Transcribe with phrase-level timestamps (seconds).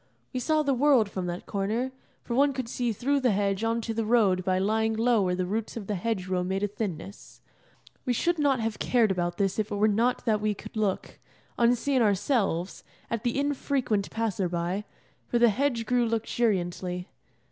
[0.33, 1.91] We saw the world from that corner,
[2.23, 5.35] for one could see through the hedge on to the road by lying low where
[5.35, 7.39] the roots of the hedge row made a thinness.
[8.03, 11.19] We should not have cared about this if it were not that we could look,
[11.55, 14.85] unseen ourselves, at the infrequent passer by,
[15.27, 17.07] for the hedge grew luxuriantly.